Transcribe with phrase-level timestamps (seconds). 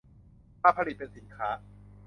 [0.63, 1.49] มาผลิตเป็นสินค้า